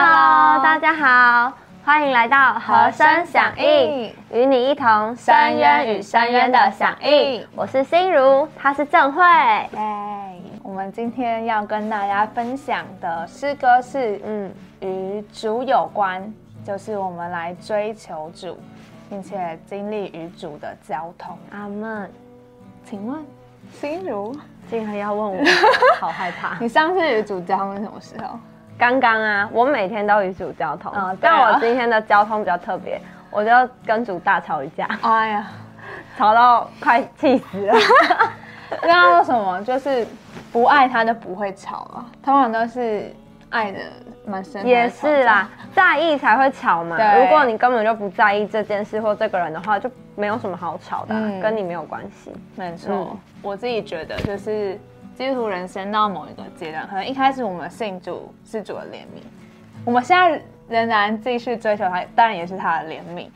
[0.00, 1.52] Hello，大家好，
[1.84, 7.44] 欢迎来到和声响应，与你一同深渊与深渊的响应。
[7.56, 9.20] 我是心如，她是郑慧。
[9.24, 10.40] 耶！
[10.62, 16.32] 我们今天要跟大家分享的诗歌是，嗯，与主有关，
[16.64, 18.56] 就是我们来追求主，
[19.10, 21.36] 并且经历与主的交通。
[21.50, 22.08] 阿门。
[22.84, 23.26] 请问，
[23.72, 24.32] 心如
[24.70, 25.44] 竟然要问我，
[25.98, 26.56] 好害怕。
[26.60, 28.38] 你上次与主交通是什么时候？
[28.78, 33.50] 刚刚啊，我每天都与主交通，但我今天的交通比较特别，我就
[33.84, 34.88] 跟主大吵一架。
[35.02, 35.46] 哎呀，
[36.16, 37.74] 吵到快气死了。
[38.82, 39.60] 刚刚说什么？
[39.64, 40.06] 就是
[40.52, 43.12] 不爱他就不会吵啊，通常都是
[43.50, 43.78] 爱的
[44.24, 44.64] 蛮深。
[44.64, 46.96] 也是啦，在意才会吵嘛。
[47.18, 52.32] 如果你根本就不在意这件事或这个人的话，就没有什么好吵的，跟你没有关系。
[52.54, 54.78] 没错，我自己觉得就是。
[55.18, 59.20] 基督徒人生到某一个阶段，可能一开始我们信主是主的怜悯，
[59.84, 63.28] 我们现在仍然继续追求他，当然也是他的怜悯。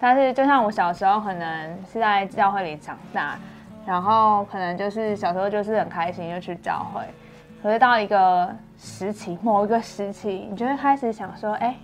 [0.00, 3.38] 但是就像我小时候，可能是在教会里长大，
[3.86, 7.02] 然后可能就是小时候就是很开心就去教会，
[7.62, 11.76] 可是到一个时期，某一个时期，你就会开始想说，哎，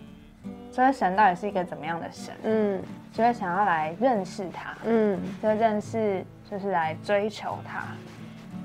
[0.72, 2.34] 这个神到底是一个怎么样的神？
[2.42, 2.82] 嗯，
[3.12, 7.84] 就会想要来认识他，嗯，这个认识就是来追求他，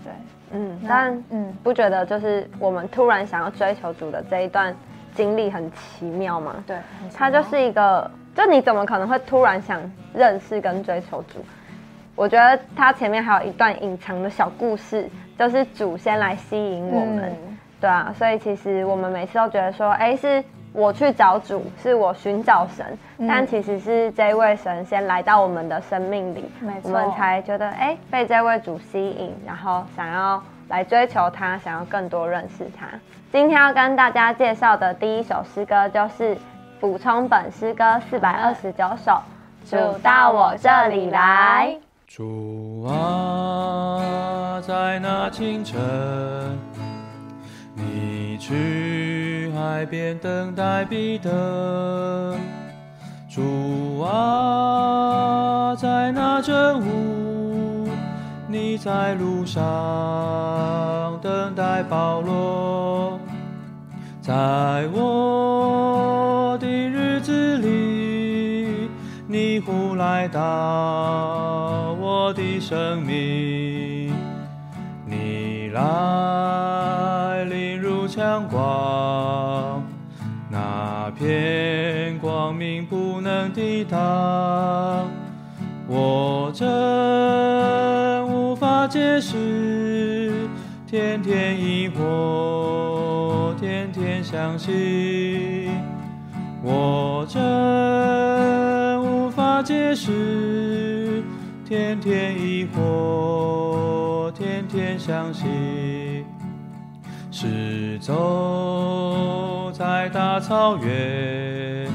[0.04, 0.12] 对。
[0.52, 4.76] 嗯，但嗯，不觉得就是我们突然想要追求主的这一段
[5.16, 6.64] 经历很奇妙吗？
[6.66, 6.78] 对，
[7.14, 9.80] 它就是一个，就你怎么可能会突然想
[10.14, 11.40] 认识跟追求主？
[12.16, 17.36] 我觉得它前面还有一段隐藏的小故事，就是主先来吸引我们，
[17.80, 20.44] 对啊，所以其实我们每次都觉得说，哎是。
[20.72, 26.46] 我去找主，是我寻找神，但其实是这位神先来到我们的生命里，
[26.84, 32.88] 我们才觉得哎被这位主吸引，然后想要来追求他，想要更多认识他。
[33.32, 36.38] 今天要跟大家介绍的第一首诗歌就是
[36.80, 39.22] 补充本诗歌四百二十九首，
[39.66, 41.76] 主到我这里来。
[42.08, 46.69] 主啊，在那清晨，你
[48.40, 49.52] 去。
[49.54, 52.36] 海边等待彼得，
[53.30, 57.88] 主啊，在那正午，
[58.48, 63.20] 你在路上等待保罗，
[64.22, 68.90] 在我的日子里，
[69.28, 74.14] 你忽来到我的生命，
[75.06, 77.69] 你来临
[78.20, 79.82] 强光。
[80.50, 85.08] 那片光明不能抵挡，
[85.88, 86.68] 我真
[88.28, 90.34] 无法解释。
[90.86, 95.72] 天天疑惑，天天相信，
[96.62, 97.42] 我真
[99.02, 101.24] 无法解释。
[101.64, 106.26] 天天疑惑，天天相信，
[107.32, 107.48] 是
[108.10, 109.72] 走。
[109.72, 111.88] 在大草原，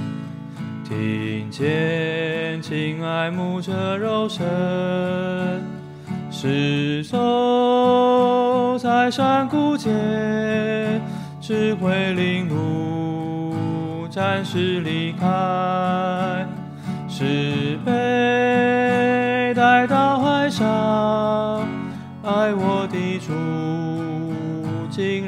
[0.88, 4.46] 听见亲爱牧者柔声，
[6.30, 9.92] 是走在山谷间，
[11.40, 15.26] 只会领路，暂时离开，
[17.08, 20.64] 是被带到海上，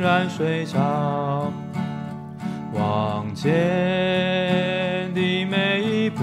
[0.00, 1.52] 然睡着。
[2.72, 3.50] 往前
[5.14, 6.22] 的每一步，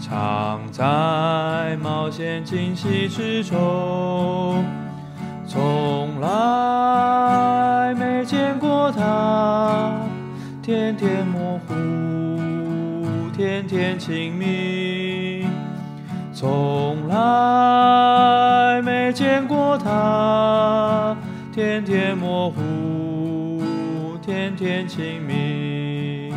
[0.00, 4.64] 常在冒险惊喜之中，
[5.46, 9.92] 从来没见过他，
[10.62, 11.74] 天天模糊，
[13.36, 15.46] 天天亲密，
[16.32, 20.55] 从来没见过他，
[21.56, 23.62] 天天模糊。
[24.20, 26.34] 天天清明，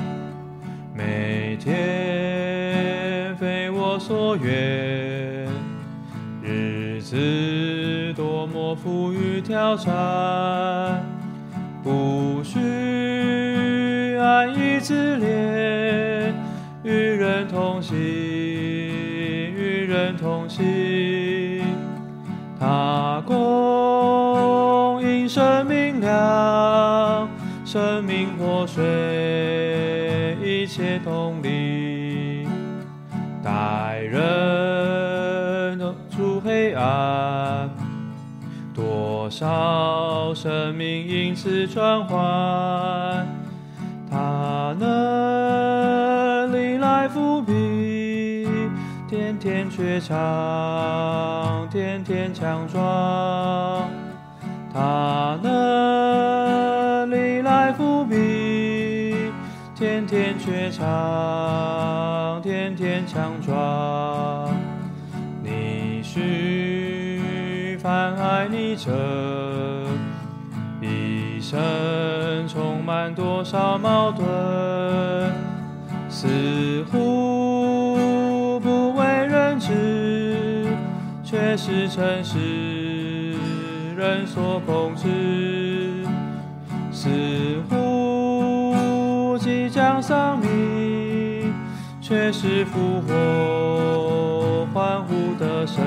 [0.96, 5.46] 每天非我所愿，
[6.42, 9.92] 日子多么富裕挑战，
[25.40, 27.30] 生命亮，
[27.64, 32.46] 生命破碎，一切同力。
[33.42, 35.80] 带人
[36.12, 37.70] 出黑暗，
[38.76, 42.20] 多少生命因此转换。
[44.12, 48.46] 他能力来抚笔，
[49.08, 53.90] 天天却唱，天天强壮。
[54.72, 59.16] 他能历来伏笔，
[59.76, 64.54] 天天却唱，天天强壮。
[65.44, 68.92] 你是泛爱你者
[70.82, 71.60] 一生，
[72.48, 74.26] 充满多少矛盾，
[76.10, 80.68] 似乎不为人知，
[81.24, 82.69] 却是诚实。
[84.00, 86.06] 人所控制，
[86.90, 87.10] 似
[87.70, 91.54] 乎即将丧命，
[92.00, 95.84] 却是复活欢呼的神。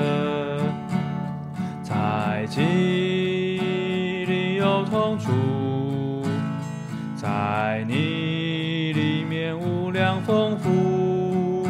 [1.81, 5.31] 在记忆里有痛楚，
[7.15, 11.67] 在你里面无量丰富，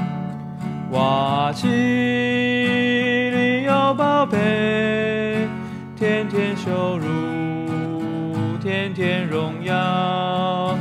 [0.91, 4.82] 瓦器里有宝贝。
[5.95, 10.75] 天天羞辱，天天荣耀。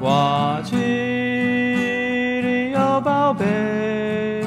[0.00, 4.44] 瓦器里有宝贝，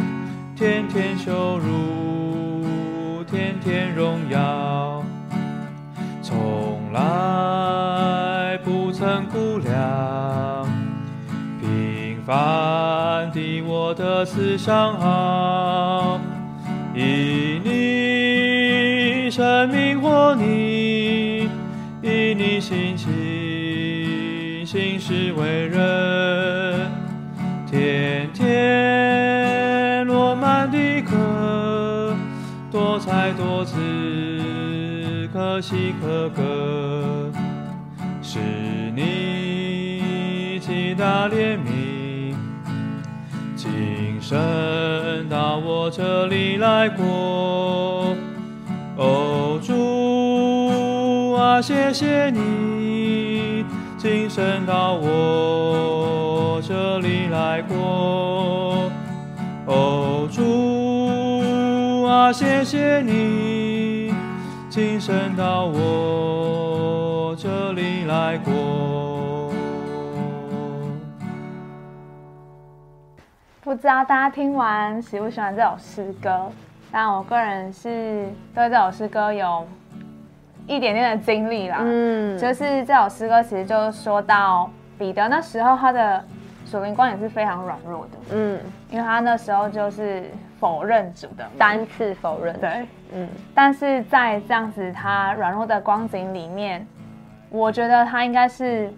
[0.55, 5.03] 天天羞辱，天天荣耀。
[6.21, 10.67] 从来不曾估量，
[11.61, 16.19] 平凡的我的思想好，
[16.95, 19.74] 以你生命
[20.33, 21.49] 你，
[22.01, 26.89] 以你心情行事为人，
[27.69, 32.15] 天天落满的颗，
[32.71, 37.31] 多彩多姿，可喜可歌，
[38.21, 38.39] 是
[38.95, 42.33] 你极大怜悯。
[43.55, 48.15] 今生到我这里来过，
[48.97, 49.54] 哦
[51.55, 53.65] 啊，谢谢你，
[53.97, 58.91] 今生到我这里来过，
[59.65, 64.13] 哦主啊，谢谢你，
[64.69, 69.53] 今生到我这里来过。
[73.63, 76.51] 不知道大家听完喜不喜欢这首诗歌？
[76.91, 79.65] 但我个人是对这首诗歌有
[80.67, 81.77] 一点点的经历啦。
[81.81, 86.23] 嗯，就是这首诗歌其实就是说到彼得那时候他的
[86.65, 88.59] 属灵观也是非常软弱的，嗯，
[88.89, 90.23] 因为他那时候就是
[90.59, 91.43] 否认主的。
[91.49, 93.29] 名单次否认，对，嗯。
[93.53, 96.85] 但是在这样子他软弱的光景里面，
[97.49, 98.91] 我觉得他应该是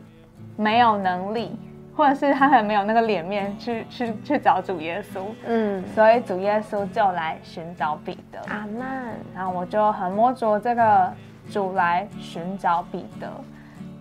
[0.55, 1.59] 没有能力，
[1.95, 8.39] 或者是他很没有那个脸面去去去找主耶稣，嗯，所以主耶稣就来寻找彼得。
[8.47, 11.13] 阿曼，然后我就很摸着这个
[11.51, 13.27] 主来寻找彼得。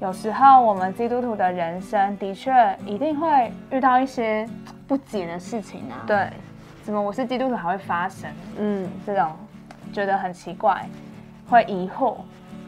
[0.00, 2.52] 有时候我们基督徒的人生的确
[2.84, 4.46] 一定会遇到一些
[4.86, 6.28] 不解的事情啊，，对，
[6.82, 9.32] 怎么我是基督徒还会发生嗯这种
[9.92, 10.86] 觉得很奇怪，
[11.48, 12.16] 会疑惑。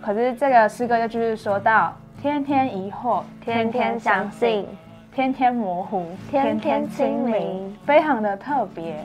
[0.00, 4.66] 可是这个诗歌就继续说到，天天疑惑，天天相信，
[5.14, 9.04] 天天模糊，天天清明，非常的特别。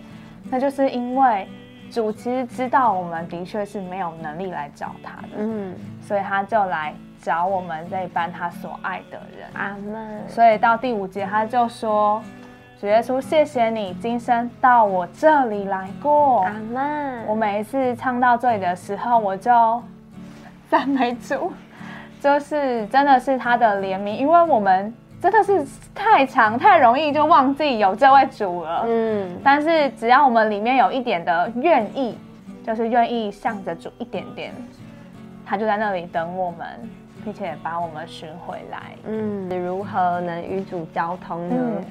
[0.49, 1.47] 那就是因为
[1.93, 9.47] 主其实知道我们的确是没有能力来找他的，嗯，所以他就来找我们这一班他所爱的人。
[9.53, 12.19] 阿曼，所以到第五节他就说
[12.81, 16.41] ：“主耶稣，谢谢你今生到我这里来过。
[16.45, 19.83] 阿曼，我每一次唱到这里的时候，我就
[20.71, 21.53] 赞美主，
[22.19, 24.91] 就是真的是他的怜悯，因为我们
[25.23, 25.65] 真的是
[25.95, 28.83] 太长太容易就忘记有这位主了。
[28.85, 32.17] 嗯，但是只要我们里面有一点的愿意，
[32.65, 34.53] 就是愿意向着主一点点，
[35.45, 36.67] 他就在那里等我们，
[37.23, 38.81] 并且把我们寻回来。
[39.07, 41.55] 嗯，如何能与主交通呢？
[41.57, 41.83] 嗯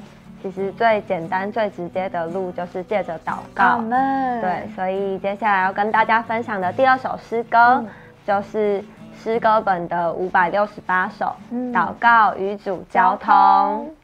[0.43, 3.79] 其实最简单、最直接的路就是借着祷阿告。
[3.79, 4.41] 门。
[4.41, 7.87] 对，所以接下来要跟大家分享的第二首诗歌，嗯
[8.27, 8.83] 就是
[9.21, 13.95] 诗歌本的五百六十八首，嗯祷告与主交通。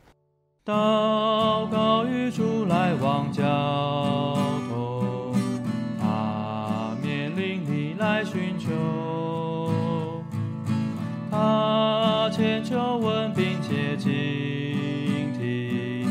[0.64, 3.42] 祷告与主来往交
[4.68, 5.34] 通，
[5.98, 8.68] 他面临你来寻求，
[11.30, 14.12] 他千求问并且倾
[15.32, 16.06] 听，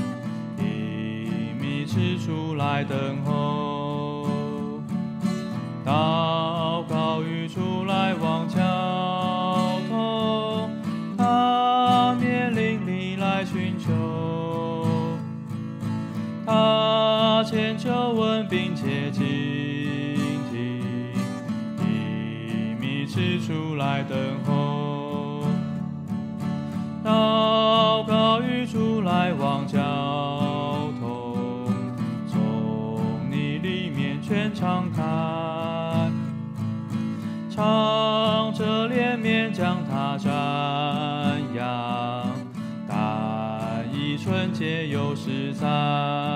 [0.58, 4.28] 以密之处来等候。
[5.86, 6.37] 祷
[23.88, 25.46] 来等候。
[27.06, 29.80] 祷告语出来往交
[31.00, 31.72] 通，
[32.28, 33.00] 从
[33.32, 35.02] 你里面全敞开，
[37.50, 40.28] 唱着连绵将它瞻
[41.56, 42.30] 仰，
[42.90, 46.27] 但以纯洁又实在。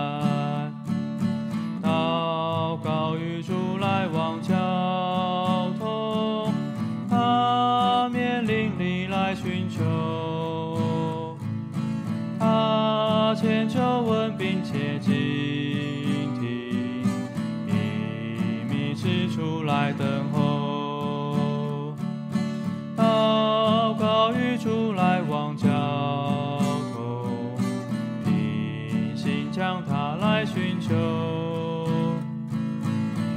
[29.61, 32.17] 向他来寻求。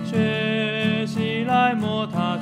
[0.07, 2.34] 学习来摸它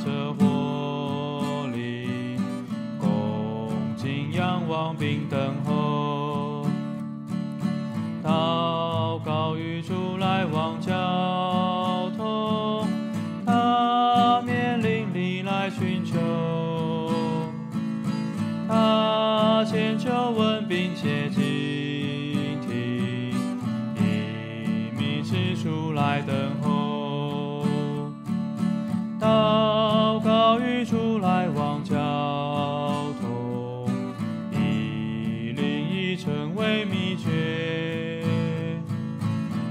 [36.24, 38.22] 成为秘诀。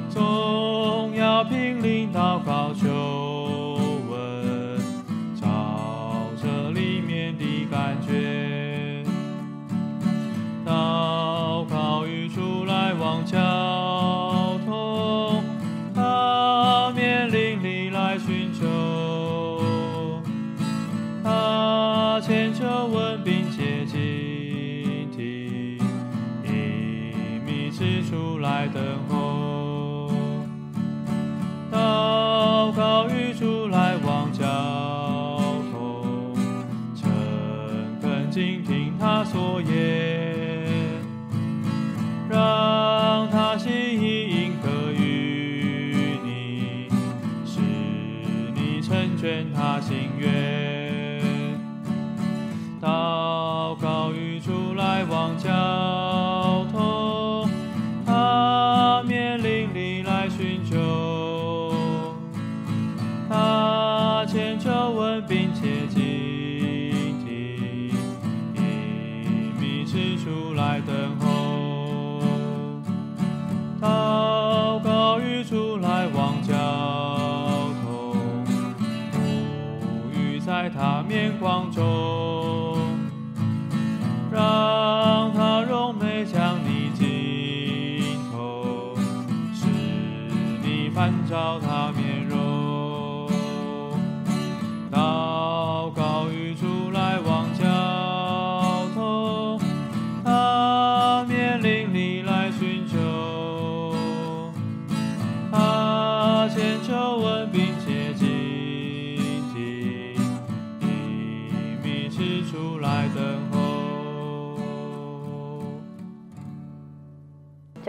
[0.09, 3.10] 总要凭灵祷告求
[38.81, 41.05] 听他所言，
[81.21, 82.30] 眼光中，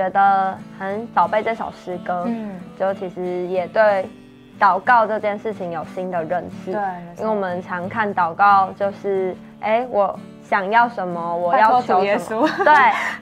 [0.02, 4.04] 觉得很宝贝这首诗歌，嗯，就其实也对
[4.59, 6.73] 祷告这件事情有新的认识。
[6.73, 6.80] 对
[7.18, 12.64] 因为我们常看祷告，就是哎，我想要什么，我要求耶求什么，稣。
[12.64, 12.75] 对，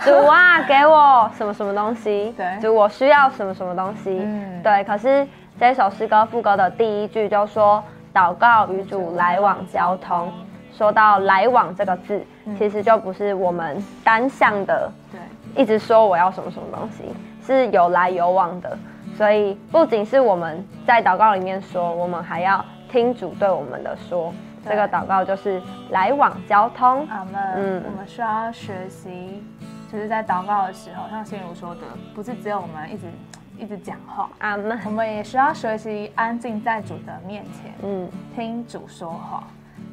[0.06, 2.58] 主啊，给我什么什么东西， 对。
[2.62, 4.62] 主我需要什么什么东西，嗯。
[4.62, 4.82] 对。
[4.84, 7.84] 可是这首诗歌副歌的第一句就说，
[8.14, 10.32] 祷告与主来往交通。
[10.72, 12.56] 说到来往这个字，嗯。
[12.56, 15.20] 其实就不是我们单向的对，
[15.56, 17.04] 一直说我要什么什么东西，
[17.44, 18.78] 是有来有往的。
[19.16, 24.32] 所以不仅是我们在祷告里面说，我们还要听主对我们的说。
[24.62, 27.06] 对这个祷告就是来往交通。
[27.08, 27.34] 阿门。
[27.56, 29.42] 嗯我们需要学习，
[29.90, 31.80] 就是在祷告的时候，像心如说的，
[32.14, 33.06] 不是只有我们一直
[33.58, 34.78] 一直讲话，阿门。
[34.84, 39.44] 我们也需要学习安静在主的面前，嗯，听主说话，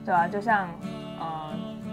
[0.05, 0.67] 对吧、就像
[1.17, 1.49] 呃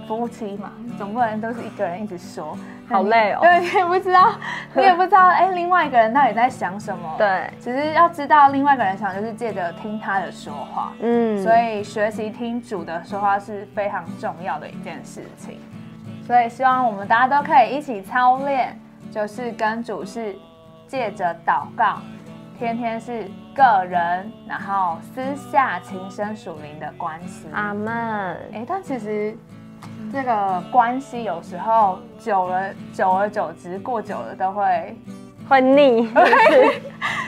[0.08, 4.34] 夫妻嘛，总不能都是一个人一直说，好累哦对，你 也不知道，
[4.74, 7.14] 你也不知道，哎，另外一个人到底在想什么。
[7.18, 10.92] 对，只是要知道另外一个人想，就是借着听他的说话。
[11.00, 15.58] 嗯，所以学习听主的说话是非常重要的一件事情。
[16.26, 18.78] 所以希望我们大家都可以一起操练，
[19.10, 20.34] 就是跟主是
[20.86, 21.98] 借着祷告，
[22.58, 27.46] 天天是个人，然后私下情深属灵的关系。
[27.52, 27.92] 阿门。
[28.52, 29.36] 哎，但其实
[30.12, 34.96] 这个关系有时候久了，久而久之，过久了都会
[35.48, 36.06] 会腻，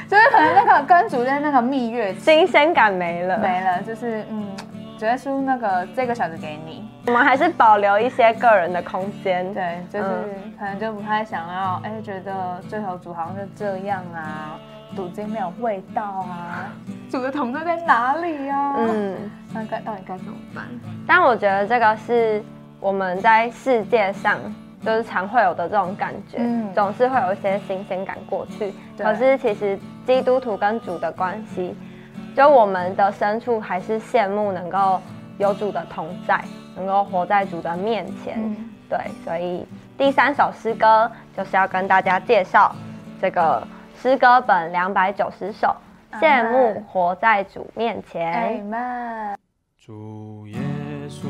[0.08, 3.38] 就是可能那个跟主任那个蜜月新鲜感没了。
[3.38, 4.46] 没了，就是嗯，
[4.98, 9.52] 主耶稣那个这个小子给你，我们还是保留一些个人的空间。
[9.52, 10.08] 对，就是
[10.58, 14.56] 可能就不太想要，哎，觉得追求组好像是这样啊，
[14.96, 16.72] 读经没有味道啊，
[17.10, 18.74] 主的同在在哪里啊？
[18.78, 20.64] 嗯，嗯， 那该到底该怎么办？
[21.06, 22.42] 但我觉得这个是
[22.80, 24.38] 我们在世界上
[24.82, 28.72] 就是常会有的这种感觉，嗯总是会有一些新鲜感过去。
[28.98, 31.76] 可是其实基督徒跟主的关系，
[32.34, 35.00] 就我们的深处还是羡慕能够
[35.36, 36.42] 有主的同在，
[36.74, 38.34] 能够活在主的面前。
[38.38, 38.56] 嗯
[38.88, 39.66] 对，所以
[39.98, 42.72] 第三首诗歌就是要跟大家介绍
[43.20, 43.60] 这个
[44.02, 45.74] 诗歌本两百九十首，
[46.20, 48.62] 羡慕活在主面前。
[49.78, 50.58] 主耶
[51.08, 51.26] 稣，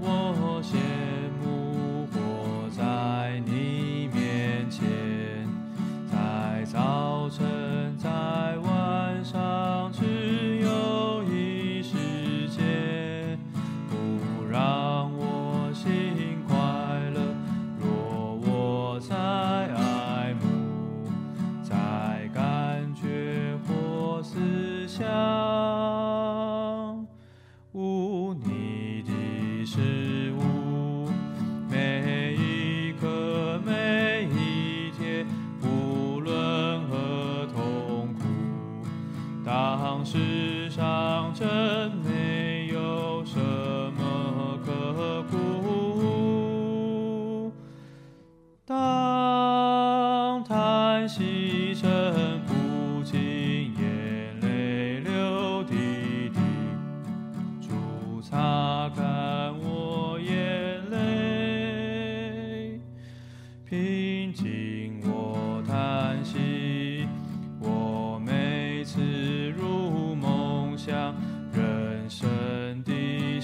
[0.00, 0.74] 我羡
[1.40, 4.80] 慕活在你面前，
[6.10, 8.08] 在早晨，在
[8.62, 9.40] 晚上，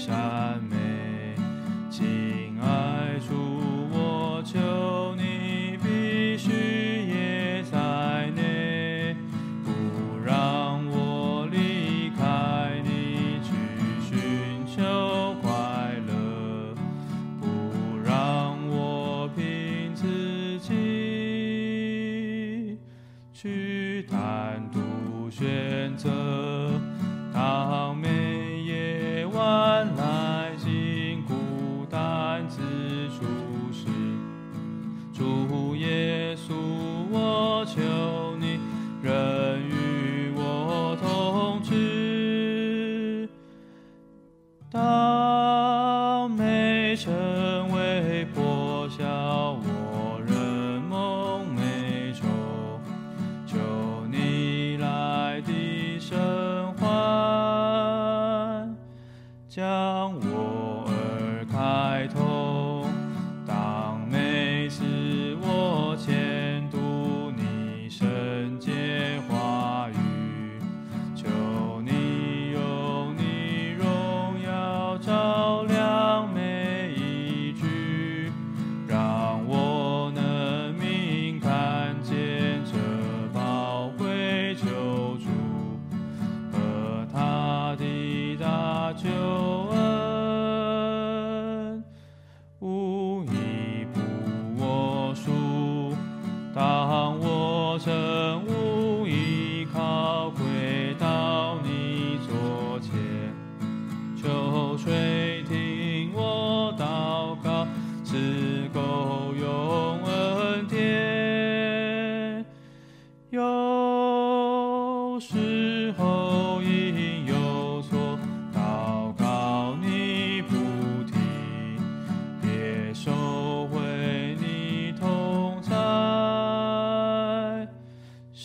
[0.07, 0.36] 的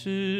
[0.02, 0.31] 是。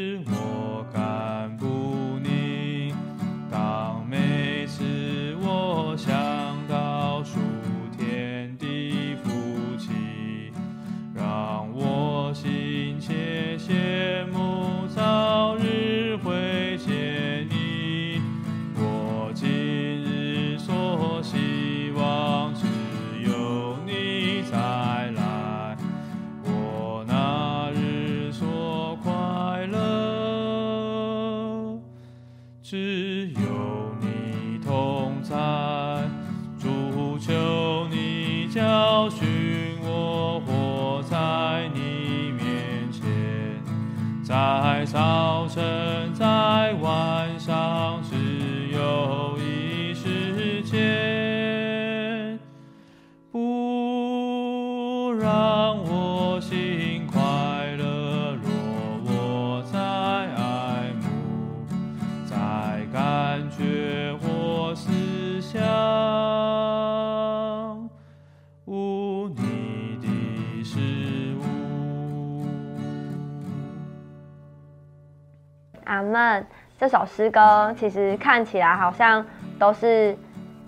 [76.83, 79.25] 这首诗歌其实看起来好像
[79.57, 80.19] 都是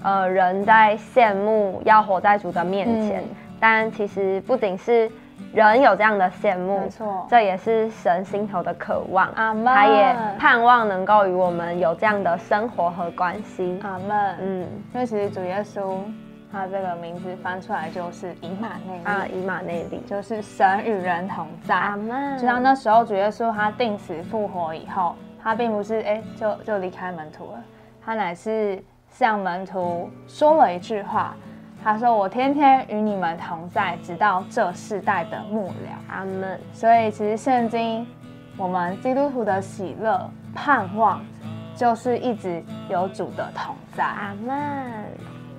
[0.00, 5.10] 呃人在羡慕要活在主的面前，嗯但其实不仅是
[5.52, 9.28] 人有这样的羡慕，没错这也是神心头的渴望。
[9.34, 13.80] 阿门他也盼望能够与我们有这样的生活和关系。
[13.82, 14.36] 阿门。
[14.38, 15.98] 嗯因为其实主耶稣
[16.52, 20.00] 他这个名字翻出来就是以马内利，啊，以马内利。
[20.06, 21.74] 就是神与人同在。
[21.74, 22.38] 阿门。
[22.38, 27.62] 就像那时候主耶稣他定死复活以后，他并不是哎就就离开门徒了，
[28.02, 31.36] 他乃是向门徒说了一句话，
[31.84, 35.74] 他说：“我天天与你们同在，直到这世代的末了。
[36.08, 38.06] 阿门。”所以其实圣经，
[38.56, 41.22] 我们基督徒的喜乐、盼望，
[41.76, 44.02] 就是一直有主的同在。
[44.02, 45.04] 阿门。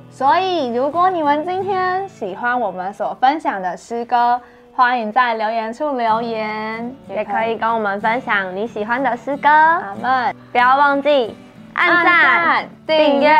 [0.09, 4.41] 所以，如果你们今天喜欢我们所分享的诗歌，
[4.77, 10.35] 欢迎在留言处留言，也可以跟我们分享你喜欢的诗歌，阿门。
[10.51, 11.33] 不要忘记
[11.73, 13.33] 按按赞赞、订阅、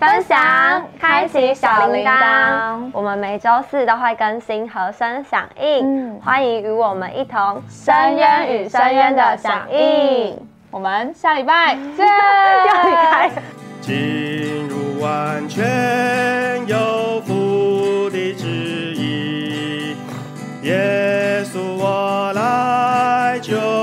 [0.00, 2.90] 分享、开启小铃铃铛铛。
[2.94, 10.34] 我们每周四都会更新和声响应，嗯欢迎与我们一同深渊与深渊的响应。
[10.70, 12.06] 我们下礼拜 见。
[12.06, 13.30] 要离开。
[13.82, 17.20] 进入完全有
[20.72, 23.81] 耶稣我来救